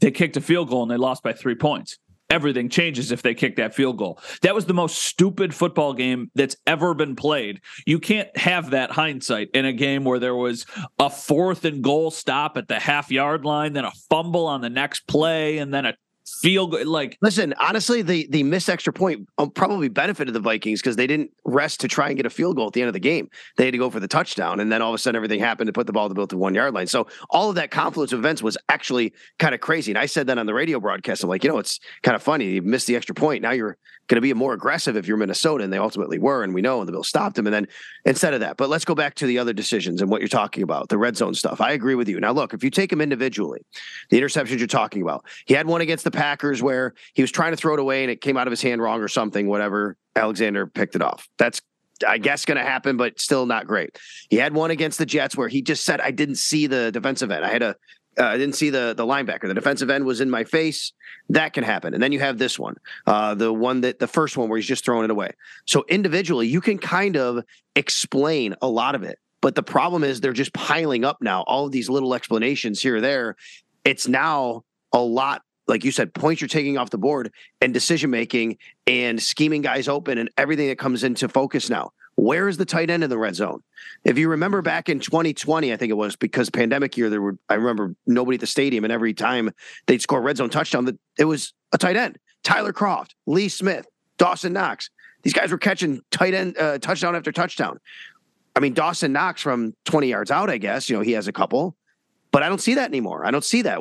they 0.00 0.10
kicked 0.10 0.36
a 0.36 0.40
field 0.40 0.68
goal 0.68 0.82
and 0.82 0.90
they 0.90 0.96
lost 0.96 1.22
by 1.22 1.32
three 1.32 1.54
points 1.54 1.98
everything 2.32 2.68
changes 2.68 3.12
if 3.12 3.22
they 3.22 3.34
kick 3.34 3.56
that 3.56 3.74
field 3.74 3.98
goal. 3.98 4.18
That 4.40 4.54
was 4.54 4.64
the 4.66 4.74
most 4.74 4.98
stupid 4.98 5.54
football 5.54 5.92
game 5.92 6.30
that's 6.34 6.56
ever 6.66 6.94
been 6.94 7.14
played. 7.14 7.60
You 7.86 7.98
can't 7.98 8.34
have 8.36 8.70
that 8.70 8.90
hindsight 8.90 9.50
in 9.52 9.66
a 9.66 9.72
game 9.72 10.04
where 10.04 10.18
there 10.18 10.34
was 10.34 10.64
a 10.98 11.10
fourth 11.10 11.64
and 11.64 11.84
goal 11.84 12.10
stop 12.10 12.56
at 12.56 12.68
the 12.68 12.80
half 12.80 13.12
yard 13.12 13.44
line, 13.44 13.74
then 13.74 13.84
a 13.84 13.92
fumble 14.08 14.46
on 14.46 14.62
the 14.62 14.70
next 14.70 15.06
play, 15.06 15.58
and 15.58 15.72
then 15.72 15.84
a 15.84 15.94
feel 16.26 16.66
good. 16.66 16.86
Like, 16.86 17.18
listen, 17.20 17.54
honestly, 17.58 18.02
the 18.02 18.26
the 18.30 18.42
missed 18.42 18.68
extra 18.68 18.92
point 18.92 19.28
um, 19.38 19.50
probably 19.50 19.88
benefited 19.88 20.34
the 20.34 20.40
Vikings 20.40 20.80
because 20.80 20.96
they 20.96 21.06
didn't 21.06 21.30
rest 21.44 21.80
to 21.80 21.88
try 21.88 22.08
and 22.08 22.16
get 22.16 22.26
a 22.26 22.30
field 22.30 22.56
goal 22.56 22.66
at 22.66 22.72
the 22.72 22.82
end 22.82 22.88
of 22.88 22.94
the 22.94 23.00
game. 23.00 23.28
They 23.56 23.64
had 23.64 23.72
to 23.72 23.78
go 23.78 23.90
for 23.90 24.00
the 24.00 24.08
touchdown, 24.08 24.60
and 24.60 24.70
then 24.70 24.82
all 24.82 24.90
of 24.90 24.94
a 24.94 24.98
sudden 24.98 25.16
everything 25.16 25.40
happened 25.40 25.68
to 25.68 25.72
put 25.72 25.86
the 25.86 25.92
ball 25.92 26.08
to 26.08 26.14
build 26.14 26.30
to 26.30 26.36
one 26.36 26.54
yard 26.54 26.74
line. 26.74 26.86
So 26.86 27.06
all 27.30 27.48
of 27.48 27.56
that 27.56 27.70
confluence 27.70 28.12
of 28.12 28.18
events 28.18 28.42
was 28.42 28.56
actually 28.68 29.12
kind 29.38 29.54
of 29.54 29.60
crazy. 29.60 29.92
And 29.92 29.98
I 29.98 30.06
said 30.06 30.26
that 30.28 30.38
on 30.38 30.46
the 30.46 30.54
radio 30.54 30.80
broadcast. 30.80 31.22
I'm 31.22 31.28
like, 31.28 31.44
you 31.44 31.50
know, 31.50 31.58
it's 31.58 31.80
kind 32.02 32.14
of 32.14 32.22
funny. 32.22 32.46
You 32.46 32.62
missed 32.62 32.86
the 32.86 32.96
extra 32.96 33.14
point. 33.14 33.42
Now 33.42 33.52
you're 33.52 33.78
going 34.08 34.16
to 34.16 34.20
be 34.20 34.32
more 34.34 34.52
aggressive 34.52 34.96
if 34.96 35.06
you're 35.06 35.16
Minnesota, 35.16 35.64
and 35.64 35.72
they 35.72 35.78
ultimately 35.78 36.18
were, 36.18 36.42
and 36.42 36.52
we 36.54 36.60
know, 36.60 36.80
and 36.80 36.88
the 36.88 36.92
Bills 36.92 37.08
stopped 37.08 37.36
them. 37.36 37.46
And 37.46 37.54
then 37.54 37.68
instead 38.04 38.34
of 38.34 38.40
that, 38.40 38.56
but 38.56 38.68
let's 38.68 38.84
go 38.84 38.94
back 38.94 39.14
to 39.16 39.26
the 39.26 39.38
other 39.38 39.52
decisions 39.52 40.02
and 40.02 40.10
what 40.10 40.20
you're 40.20 40.28
talking 40.28 40.62
about, 40.62 40.88
the 40.88 40.98
red 40.98 41.16
zone 41.16 41.34
stuff. 41.34 41.60
I 41.60 41.72
agree 41.72 41.94
with 41.94 42.08
you. 42.08 42.20
Now, 42.20 42.32
look, 42.32 42.52
if 42.52 42.62
you 42.62 42.70
take 42.70 42.90
them 42.90 43.00
individually, 43.00 43.64
the 44.10 44.20
interceptions 44.20 44.58
you're 44.58 44.66
talking 44.66 45.02
about, 45.02 45.24
he 45.46 45.54
had 45.54 45.66
one 45.66 45.80
against 45.80 46.04
the 46.04 46.10
Packers 46.12 46.62
where 46.62 46.94
he 47.14 47.22
was 47.22 47.30
trying 47.30 47.52
to 47.52 47.56
throw 47.56 47.74
it 47.74 47.80
away 47.80 48.02
and 48.02 48.10
it 48.10 48.20
came 48.20 48.36
out 48.36 48.46
of 48.46 48.50
his 48.50 48.62
hand 48.62 48.80
wrong 48.80 49.00
or 49.00 49.08
something, 49.08 49.48
whatever. 49.48 49.96
Alexander 50.14 50.66
picked 50.66 50.94
it 50.94 51.02
off. 51.02 51.28
That's 51.38 51.60
I 52.06 52.18
guess 52.18 52.44
going 52.44 52.58
to 52.58 52.64
happen, 52.64 52.96
but 52.96 53.20
still 53.20 53.46
not 53.46 53.66
great. 53.66 53.98
He 54.28 54.36
had 54.36 54.54
one 54.54 54.70
against 54.70 54.98
the 54.98 55.06
Jets 55.06 55.36
where 55.36 55.48
he 55.48 55.62
just 55.62 55.84
said, 55.84 56.00
"I 56.00 56.10
didn't 56.10 56.36
see 56.36 56.66
the 56.66 56.90
defensive 56.90 57.30
end. 57.30 57.44
I 57.44 57.50
had 57.50 57.62
a 57.62 57.76
uh, 58.18 58.24
I 58.24 58.36
didn't 58.36 58.56
see 58.56 58.70
the 58.70 58.94
the 58.96 59.06
linebacker. 59.06 59.48
The 59.48 59.54
defensive 59.54 59.90
end 59.90 60.04
was 60.04 60.20
in 60.20 60.28
my 60.28 60.44
face. 60.44 60.92
That 61.30 61.52
can 61.52 61.64
happen. 61.64 61.94
And 61.94 62.02
then 62.02 62.12
you 62.12 62.20
have 62.20 62.38
this 62.38 62.58
one, 62.58 62.76
uh, 63.06 63.34
the 63.34 63.52
one 63.52 63.82
that 63.82 63.98
the 63.98 64.06
first 64.06 64.36
one 64.36 64.48
where 64.48 64.58
he's 64.58 64.66
just 64.66 64.84
throwing 64.84 65.04
it 65.04 65.10
away. 65.10 65.30
So 65.66 65.84
individually, 65.88 66.46
you 66.46 66.60
can 66.60 66.78
kind 66.78 67.16
of 67.16 67.44
explain 67.74 68.54
a 68.60 68.68
lot 68.68 68.94
of 68.94 69.02
it. 69.02 69.18
But 69.40 69.54
the 69.54 69.62
problem 69.62 70.04
is 70.04 70.20
they're 70.20 70.32
just 70.32 70.52
piling 70.52 71.04
up 71.04 71.18
now. 71.20 71.42
All 71.42 71.66
of 71.66 71.72
these 71.72 71.88
little 71.88 72.14
explanations 72.14 72.80
here 72.82 72.96
or 72.96 73.00
there. 73.00 73.36
It's 73.84 74.06
now 74.06 74.64
a 74.92 75.00
lot 75.00 75.42
like 75.66 75.84
you 75.84 75.92
said, 75.92 76.14
points 76.14 76.40
you're 76.40 76.48
taking 76.48 76.78
off 76.78 76.90
the 76.90 76.98
board 76.98 77.32
and 77.60 77.72
decision 77.72 78.10
making 78.10 78.58
and 78.86 79.22
scheming 79.22 79.62
guys 79.62 79.88
open 79.88 80.18
and 80.18 80.30
everything 80.36 80.68
that 80.68 80.78
comes 80.78 81.04
into 81.04 81.28
focus 81.28 81.70
now. 81.70 81.92
Where 82.14 82.48
is 82.48 82.58
the 82.58 82.64
tight 82.64 82.90
end 82.90 83.02
in 83.02 83.10
the 83.10 83.18
red 83.18 83.34
zone? 83.34 83.62
If 84.04 84.18
you 84.18 84.28
remember 84.28 84.60
back 84.60 84.88
in 84.88 85.00
2020, 85.00 85.72
I 85.72 85.76
think 85.76 85.90
it 85.90 85.94
was 85.94 86.14
because 86.14 86.50
pandemic 86.50 86.96
year, 86.96 87.08
there 87.08 87.22
were 87.22 87.38
I 87.48 87.54
remember 87.54 87.94
nobody 88.06 88.36
at 88.36 88.40
the 88.40 88.46
stadium, 88.46 88.84
and 88.84 88.92
every 88.92 89.14
time 89.14 89.50
they'd 89.86 90.02
score 90.02 90.18
a 90.18 90.22
red 90.22 90.36
zone 90.36 90.50
touchdown, 90.50 90.98
it 91.18 91.24
was 91.24 91.54
a 91.72 91.78
tight 91.78 91.96
end. 91.96 92.18
Tyler 92.42 92.72
Kroft, 92.72 93.10
Lee 93.26 93.48
Smith, 93.48 93.86
Dawson 94.18 94.52
Knox. 94.52 94.90
These 95.22 95.32
guys 95.32 95.50
were 95.50 95.58
catching 95.58 96.02
tight 96.10 96.34
end 96.34 96.58
uh, 96.58 96.78
touchdown 96.78 97.16
after 97.16 97.32
touchdown. 97.32 97.78
I 98.54 98.60
mean, 98.60 98.74
Dawson 98.74 99.12
Knox 99.12 99.40
from 99.40 99.74
20 99.84 100.08
yards 100.08 100.30
out, 100.30 100.50
I 100.50 100.58
guess, 100.58 100.90
you 100.90 100.96
know, 100.96 101.02
he 101.02 101.12
has 101.12 101.28
a 101.28 101.32
couple, 101.32 101.76
but 102.30 102.42
I 102.42 102.48
don't 102.48 102.60
see 102.60 102.74
that 102.74 102.88
anymore. 102.88 103.24
I 103.24 103.30
don't 103.30 103.44
see 103.44 103.62
that. 103.62 103.80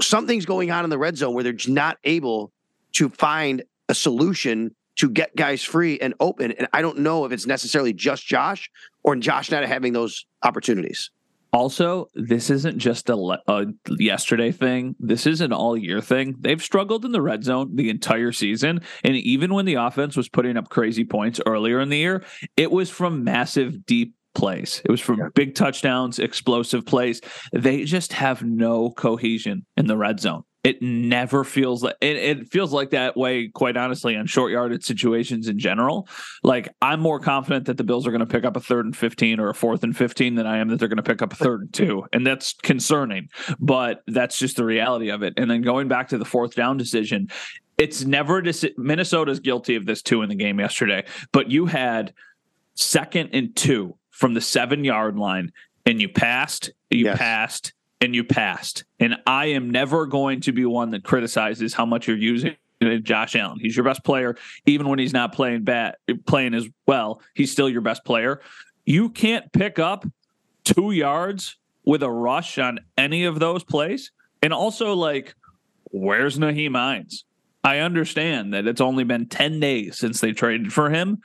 Something's 0.00 0.46
going 0.46 0.70
on 0.70 0.84
in 0.84 0.90
the 0.90 0.98
red 0.98 1.16
zone 1.16 1.34
where 1.34 1.44
they're 1.44 1.54
not 1.68 1.98
able 2.04 2.52
to 2.92 3.08
find 3.10 3.62
a 3.88 3.94
solution 3.94 4.74
to 4.96 5.10
get 5.10 5.36
guys 5.36 5.62
free 5.62 5.98
and 6.00 6.14
open. 6.20 6.52
And 6.52 6.68
I 6.72 6.82
don't 6.82 6.98
know 6.98 7.24
if 7.24 7.32
it's 7.32 7.46
necessarily 7.46 7.92
just 7.92 8.26
Josh 8.26 8.70
or 9.04 9.14
Josh 9.16 9.50
not 9.50 9.64
having 9.64 9.92
those 9.92 10.26
opportunities. 10.42 11.10
Also, 11.52 12.10
this 12.14 12.50
isn't 12.50 12.78
just 12.78 13.08
a, 13.08 13.38
a, 13.46 13.66
yesterday 13.98 14.52
thing. 14.52 14.94
This 14.98 15.26
is 15.26 15.40
an 15.40 15.52
all 15.52 15.76
year 15.76 16.00
thing. 16.00 16.36
They've 16.40 16.60
struggled 16.60 17.04
in 17.04 17.12
the 17.12 17.22
red 17.22 17.44
zone 17.44 17.76
the 17.76 17.88
entire 17.88 18.32
season. 18.32 18.80
And 19.04 19.16
even 19.16 19.54
when 19.54 19.64
the 19.64 19.74
offense 19.74 20.16
was 20.16 20.28
putting 20.28 20.56
up 20.56 20.68
crazy 20.68 21.04
points 21.04 21.40
earlier 21.46 21.80
in 21.80 21.88
the 21.88 21.96
year, 21.98 22.24
it 22.56 22.70
was 22.70 22.90
from 22.90 23.24
massive, 23.24 23.86
deep 23.86 24.15
plays. 24.36 24.82
It 24.84 24.90
was 24.90 25.00
from 25.00 25.18
yeah. 25.18 25.28
big 25.34 25.54
touchdowns, 25.54 26.18
explosive 26.18 26.84
plays. 26.86 27.20
They 27.52 27.84
just 27.84 28.12
have 28.12 28.44
no 28.44 28.90
cohesion 28.90 29.66
in 29.76 29.86
the 29.86 29.96
red 29.96 30.20
zone. 30.20 30.44
It 30.62 30.82
never 30.82 31.44
feels 31.44 31.82
like 31.82 31.94
it, 32.00 32.16
it, 32.16 32.52
feels 32.52 32.72
like 32.72 32.90
that 32.90 33.16
way, 33.16 33.48
quite 33.48 33.76
honestly, 33.76 34.16
on 34.16 34.26
short 34.26 34.50
yarded 34.50 34.84
situations 34.84 35.48
in 35.48 35.58
general. 35.58 36.08
Like 36.42 36.68
I'm 36.82 37.00
more 37.00 37.20
confident 37.20 37.66
that 37.66 37.76
the 37.76 37.84
Bills 37.84 38.06
are 38.06 38.10
going 38.10 38.20
to 38.20 38.26
pick 38.26 38.44
up 38.44 38.56
a 38.56 38.60
third 38.60 38.84
and 38.84 38.96
15 38.96 39.38
or 39.38 39.48
a 39.48 39.54
fourth 39.54 39.84
and 39.84 39.96
15 39.96 40.34
than 40.34 40.46
I 40.46 40.58
am 40.58 40.68
that 40.68 40.80
they're 40.80 40.88
going 40.88 40.96
to 40.96 41.04
pick 41.04 41.22
up 41.22 41.32
a 41.32 41.36
third 41.36 41.60
and 41.60 41.72
two. 41.72 42.04
And 42.12 42.26
that's 42.26 42.52
concerning, 42.52 43.28
but 43.60 44.02
that's 44.08 44.38
just 44.38 44.56
the 44.56 44.64
reality 44.64 45.08
of 45.08 45.22
it. 45.22 45.34
And 45.36 45.48
then 45.50 45.62
going 45.62 45.86
back 45.88 46.08
to 46.08 46.18
the 46.18 46.24
fourth 46.24 46.56
down 46.56 46.76
decision, 46.76 47.28
it's 47.78 48.04
never 48.04 48.42
deci- 48.42 48.76
Minnesota's 48.76 49.38
guilty 49.38 49.76
of 49.76 49.86
this 49.86 50.02
too 50.02 50.22
in 50.22 50.28
the 50.28 50.34
game 50.34 50.58
yesterday, 50.58 51.04
but 51.32 51.48
you 51.48 51.66
had 51.66 52.12
second 52.74 53.30
and 53.32 53.54
two 53.54 53.96
from 54.16 54.32
the 54.32 54.40
seven 54.40 54.82
yard 54.82 55.18
line 55.18 55.52
and 55.84 56.00
you 56.00 56.08
passed, 56.08 56.70
you 56.90 57.04
yes. 57.04 57.18
passed, 57.18 57.72
and 58.00 58.14
you 58.14 58.24
passed. 58.24 58.84
And 58.98 59.16
I 59.26 59.46
am 59.46 59.70
never 59.70 60.06
going 60.06 60.40
to 60.42 60.52
be 60.52 60.64
one 60.64 60.90
that 60.92 61.04
criticizes 61.04 61.74
how 61.74 61.84
much 61.84 62.08
you're 62.08 62.16
using 62.16 62.56
Josh 63.02 63.36
Allen. 63.36 63.58
He's 63.60 63.76
your 63.76 63.84
best 63.84 64.04
player, 64.04 64.36
even 64.64 64.88
when 64.88 64.98
he's 64.98 65.12
not 65.12 65.34
playing 65.34 65.64
bad, 65.64 65.96
playing 66.26 66.54
as 66.54 66.66
well. 66.86 67.20
He's 67.34 67.52
still 67.52 67.68
your 67.68 67.82
best 67.82 68.04
player. 68.04 68.40
You 68.86 69.10
can't 69.10 69.52
pick 69.52 69.78
up 69.78 70.06
two 70.64 70.92
yards 70.92 71.56
with 71.84 72.02
a 72.02 72.10
rush 72.10 72.58
on 72.58 72.80
any 72.96 73.24
of 73.24 73.38
those 73.38 73.62
plays. 73.64 74.12
And 74.42 74.52
also, 74.52 74.94
like, 74.94 75.34
where's 75.90 76.38
Nyheim 76.38 76.74
Hines? 76.74 77.24
I 77.62 77.78
understand 77.78 78.54
that 78.54 78.66
it's 78.66 78.80
only 78.80 79.04
been 79.04 79.26
10 79.26 79.60
days 79.60 79.98
since 79.98 80.20
they 80.20 80.32
traded 80.32 80.72
for 80.72 80.88
him, 80.88 81.18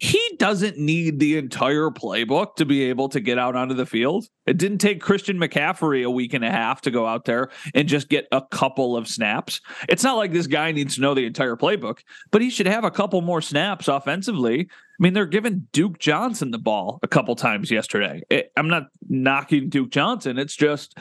he 0.00 0.36
doesn't 0.38 0.78
need 0.78 1.18
the 1.18 1.36
entire 1.36 1.90
playbook 1.90 2.54
to 2.56 2.64
be 2.64 2.84
able 2.84 3.10
to 3.10 3.20
get 3.20 3.38
out 3.38 3.54
onto 3.54 3.74
the 3.74 3.84
field. 3.84 4.26
It 4.46 4.56
didn't 4.56 4.78
take 4.78 5.02
Christian 5.02 5.36
McCaffrey 5.38 6.02
a 6.04 6.10
week 6.10 6.32
and 6.32 6.42
a 6.42 6.50
half 6.50 6.80
to 6.82 6.90
go 6.90 7.06
out 7.06 7.26
there 7.26 7.50
and 7.74 7.86
just 7.86 8.08
get 8.08 8.26
a 8.32 8.40
couple 8.40 8.96
of 8.96 9.06
snaps. 9.06 9.60
It's 9.90 10.02
not 10.02 10.16
like 10.16 10.32
this 10.32 10.46
guy 10.46 10.72
needs 10.72 10.94
to 10.94 11.02
know 11.02 11.12
the 11.12 11.26
entire 11.26 11.54
playbook, 11.54 11.98
but 12.30 12.40
he 12.40 12.48
should 12.48 12.66
have 12.66 12.82
a 12.82 12.90
couple 12.90 13.20
more 13.20 13.42
snaps 13.42 13.88
offensively. 13.88 14.60
I 14.60 15.02
mean, 15.02 15.12
they're 15.12 15.26
giving 15.26 15.68
Duke 15.70 15.98
Johnson 15.98 16.50
the 16.50 16.58
ball 16.58 16.98
a 17.02 17.08
couple 17.08 17.36
times 17.36 17.70
yesterday. 17.70 18.22
It, 18.30 18.52
I'm 18.56 18.68
not 18.68 18.84
knocking 19.06 19.68
Duke 19.68 19.90
Johnson. 19.90 20.38
It's 20.38 20.56
just, 20.56 20.96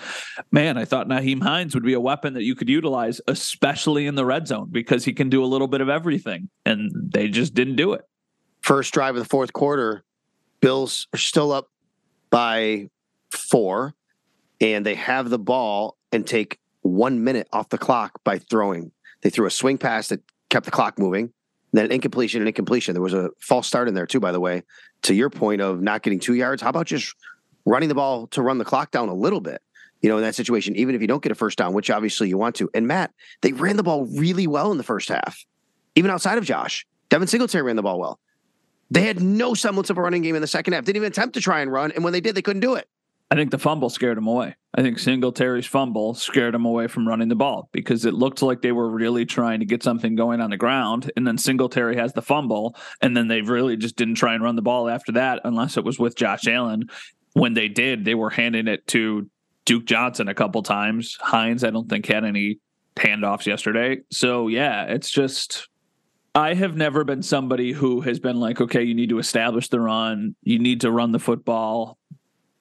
man, 0.52 0.78
I 0.78 0.84
thought 0.84 1.08
Nyheim 1.08 1.42
Hines 1.42 1.74
would 1.74 1.84
be 1.84 1.94
a 1.94 2.02
weapon 2.02 2.34
that 2.34 2.44
you 2.44 2.54
could 2.54 2.70
utilize, 2.70 3.22
especially 3.30 4.08
in 4.08 4.16
the 4.16 4.26
red 4.26 4.46
zone, 4.46 4.68
because 4.72 5.06
he 5.06 5.14
can 5.14 5.30
do 5.30 5.42
a 5.42 5.48
little 5.48 5.68
bit 5.70 5.80
of 5.80 5.88
everything. 5.88 6.50
And 6.66 6.92
they 6.94 7.30
just 7.30 7.54
didn't 7.54 7.78
do 7.78 7.94
it 7.94 8.02
first 8.70 8.94
drive 8.94 9.16
of 9.16 9.24
the 9.24 9.28
fourth 9.28 9.52
quarter, 9.52 10.04
Bills 10.62 11.08
are 11.12 11.18
still 11.18 11.52
up 11.52 11.72
by 12.30 12.88
four, 13.32 13.96
and 14.62 14.86
they 14.86 14.94
have 14.94 15.32
the 15.32 15.40
ball 15.40 15.98
and 16.12 16.28
take 16.28 16.60
one 16.84 17.24
minute 17.24 17.48
off 17.52 17.70
the 17.70 17.80
clock 17.80 18.24
by 18.24 18.38
throwing. 18.38 18.92
They 19.22 19.32
threw 19.32 19.48
a 19.48 19.50
swing 19.50 19.80
pass 19.80 20.10
that 20.10 20.22
kept 20.50 20.66
the 20.66 20.72
clock 20.72 21.00
moving. 21.00 21.34
Then 21.72 21.86
an 21.86 21.92
incompletion 21.92 22.42
and 22.42 22.48
incompletion. 22.48 22.94
There 22.94 23.02
was 23.02 23.16
a 23.16 23.32
false 23.40 23.66
start 23.66 23.88
in 23.88 23.96
there 23.96 24.06
too, 24.06 24.20
by 24.20 24.32
the 24.32 24.40
way. 24.40 24.62
To 25.04 25.16
your 25.16 25.32
point 25.32 25.62
of 25.62 25.82
not 25.82 26.04
getting 26.04 26.20
two 26.20 26.36
yards, 26.36 26.62
how 26.62 26.70
about 26.70 26.86
just 26.86 27.16
running 27.66 27.90
the 27.90 27.96
ball 27.96 28.28
to 28.28 28.44
run 28.44 28.60
the 28.60 28.66
clock 28.66 28.92
down 28.92 29.10
a 29.10 29.16
little 29.16 29.42
bit? 29.42 29.64
You 30.02 30.10
know, 30.10 30.18
in 30.18 30.24
that 30.24 30.36
situation, 30.36 30.76
even 30.76 30.94
if 30.94 31.02
you 31.02 31.08
don't 31.08 31.24
get 31.24 31.32
a 31.32 31.36
first 31.36 31.58
down, 31.58 31.74
which 31.74 31.90
obviously 31.90 32.30
you 32.30 32.38
want 32.38 32.56
to. 32.58 32.70
And 32.76 32.86
Matt, 32.86 33.14
they 33.42 33.52
ran 33.52 33.78
the 33.78 33.84
ball 33.84 34.06
really 34.06 34.46
well 34.46 34.72
in 34.72 34.78
the 34.78 34.84
first 34.84 35.10
half, 35.10 35.44
even 35.96 36.12
outside 36.12 36.38
of 36.38 36.46
Josh. 36.46 36.86
Devin 37.10 37.28
Singletary 37.28 37.64
ran 37.64 37.76
the 37.76 37.82
ball 37.82 38.00
well. 38.00 38.20
They 38.92 39.04
had 39.04 39.22
no 39.22 39.54
semblance 39.54 39.90
of 39.90 39.98
a 39.98 40.02
running 40.02 40.22
game 40.22 40.36
in 40.36 40.42
the 40.42 40.48
second 40.48 40.74
half. 40.74 40.86
Didn't 40.86 40.98
even 40.98 41.12
attempt 41.12 41.36
to 41.36 41.42
try 41.42 41.62
and 41.62 41.72
run. 41.72 41.92
And 41.92 42.04
when 42.04 42.14
they 42.14 42.22
did, 42.22 42.36
they 42.36 42.42
couldn't 42.42 42.62
do 42.62 42.76
it. 42.76 42.88
I 43.32 43.36
think 43.36 43.52
the 43.52 43.60
fumble 43.60 43.92
scared 43.92 44.18
him 44.18 44.26
away. 44.26 44.56
I 44.74 44.82
think 44.82 44.98
Singletary's 44.98 45.68
fumble 45.68 46.16
scared 46.16 46.56
him 46.56 46.66
away 46.66 46.88
from 46.88 47.08
running 47.08 47.28
the 47.28 47.36
ball 47.36 47.70
because 47.72 48.06
it 48.06 48.16
looked 48.16 48.42
like 48.42 48.62
they 48.62 48.72
were 48.72 48.90
really 48.90 49.26
trying 49.26 49.60
to 49.60 49.68
get 49.68 49.84
something 49.84 50.16
going 50.16 50.42
on 50.42 50.50
the 50.50 50.58
ground. 50.58 51.12
And 51.16 51.28
then 51.28 51.38
Singletary 51.38 51.96
has 51.98 52.14
the 52.14 52.24
fumble. 52.24 52.76
And 53.02 53.16
then 53.16 53.28
they 53.28 53.42
really 53.42 53.78
just 53.78 53.96
didn't 53.96 54.16
try 54.16 54.34
and 54.34 54.44
run 54.44 54.56
the 54.56 54.64
ball 54.64 54.90
after 54.90 55.12
that, 55.12 55.42
unless 55.44 55.78
it 55.78 55.84
was 55.84 56.00
with 56.00 56.16
Josh 56.16 56.48
Allen. 56.48 56.90
When 57.34 57.54
they 57.54 57.68
did, 57.68 58.04
they 58.04 58.16
were 58.16 58.32
handing 58.32 58.68
it 58.68 58.88
to 58.88 59.30
Duke 59.66 59.86
Johnson 59.86 60.28
a 60.28 60.34
couple 60.34 60.64
times. 60.64 61.16
Hines, 61.22 61.64
I 61.64 61.70
don't 61.70 61.88
think, 61.88 62.08
had 62.08 62.26
any 62.26 62.60
handoffs 62.96 63.46
yesterday. 63.46 64.00
So, 64.12 64.48
yeah, 64.48 64.86
it's 64.86 65.12
just 65.12 65.70
I 66.36 66.54
have 66.54 66.76
never 66.76 67.04
been 67.04 67.24
somebody 67.24 67.72
who 67.72 68.02
has 68.02 68.20
been 68.20 68.40
like, 68.40 68.62
okay, 68.62 68.84
you 68.84 68.94
need 68.94 69.10
to 69.10 69.20
establish 69.20 69.70
the 69.70 69.80
run, 69.80 70.36
you 70.44 70.60
need 70.60 70.82
to 70.82 70.92
run 70.92 71.12
the 71.12 71.20
football, 71.20 71.98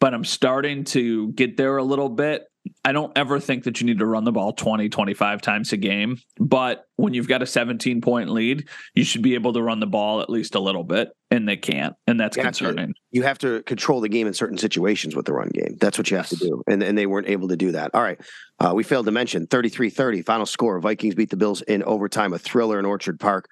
but 0.00 0.14
I'm 0.14 0.24
starting 0.24 0.84
to 0.84 1.32
get 1.32 1.56
there 1.56 1.76
a 1.76 1.82
little 1.82 2.08
bit. 2.08 2.46
I 2.84 2.92
don't 2.92 3.16
ever 3.16 3.40
think 3.40 3.64
that 3.64 3.80
you 3.80 3.86
need 3.86 3.98
to 3.98 4.06
run 4.06 4.24
the 4.24 4.32
ball 4.32 4.52
20, 4.52 4.88
25 4.88 5.40
times 5.42 5.72
a 5.72 5.76
game. 5.76 6.18
But 6.38 6.84
when 6.96 7.14
you've 7.14 7.28
got 7.28 7.42
a 7.42 7.46
17 7.46 8.00
point 8.00 8.30
lead, 8.30 8.68
you 8.94 9.04
should 9.04 9.22
be 9.22 9.34
able 9.34 9.52
to 9.54 9.62
run 9.62 9.80
the 9.80 9.86
ball 9.86 10.20
at 10.20 10.28
least 10.28 10.54
a 10.54 10.60
little 10.60 10.84
bit. 10.84 11.10
And 11.30 11.48
they 11.48 11.56
can't. 11.56 11.94
And 12.06 12.18
that's 12.18 12.36
you 12.36 12.42
concerning. 12.42 12.88
To, 12.88 12.94
you 13.10 13.22
have 13.22 13.38
to 13.38 13.62
control 13.62 14.00
the 14.00 14.08
game 14.08 14.26
in 14.26 14.34
certain 14.34 14.58
situations 14.58 15.16
with 15.16 15.26
the 15.26 15.32
run 15.32 15.50
game. 15.52 15.76
That's 15.80 15.98
what 15.98 16.10
you 16.10 16.16
have 16.16 16.28
to 16.28 16.36
do. 16.36 16.62
And, 16.66 16.82
and 16.82 16.96
they 16.96 17.06
weren't 17.06 17.28
able 17.28 17.48
to 17.48 17.56
do 17.56 17.72
that. 17.72 17.90
All 17.94 18.02
right. 18.02 18.20
Uh, 18.60 18.72
we 18.74 18.82
failed 18.82 19.06
to 19.06 19.12
mention 19.12 19.46
33 19.46 19.90
30, 19.90 20.22
final 20.22 20.46
score. 20.46 20.80
Vikings 20.80 21.14
beat 21.14 21.30
the 21.30 21.36
Bills 21.36 21.62
in 21.62 21.82
overtime, 21.84 22.32
a 22.32 22.38
thriller 22.38 22.78
in 22.78 22.84
Orchard 22.84 23.20
Park 23.20 23.48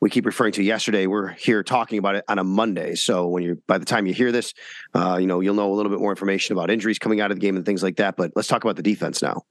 we 0.00 0.08
keep 0.08 0.26
referring 0.26 0.52
to 0.52 0.62
yesterday. 0.62 1.06
We're 1.06 1.28
here 1.28 1.62
talking 1.62 1.98
about 1.98 2.14
it 2.14 2.24
on 2.28 2.38
a 2.38 2.44
Monday. 2.44 2.94
So 2.94 3.28
when 3.28 3.42
you 3.42 3.62
by 3.66 3.78
the 3.78 3.84
time 3.84 4.06
you 4.06 4.14
hear 4.14 4.32
this, 4.32 4.54
uh, 4.94 5.18
you 5.20 5.26
know 5.26 5.40
you'll 5.40 5.54
know 5.54 5.72
a 5.72 5.74
little 5.74 5.90
bit 5.90 6.00
more 6.00 6.10
information 6.10 6.56
about 6.56 6.70
injuries 6.70 6.98
coming 6.98 7.20
out 7.20 7.30
of 7.30 7.36
the 7.36 7.40
game 7.40 7.56
and 7.56 7.64
things 7.64 7.82
like 7.82 7.96
that. 7.96 8.16
But 8.16 8.32
let's 8.34 8.48
talk 8.48 8.64
about 8.64 8.76
the 8.76 8.82
defense 8.82 9.22
now. 9.22 9.42